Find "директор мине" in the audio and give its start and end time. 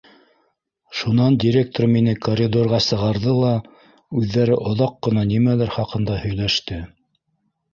1.43-2.15